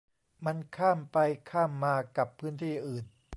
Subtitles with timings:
[0.45, 1.17] มันข้ามไป
[1.49, 3.05] ข้ามมากับพื้นที่อื่น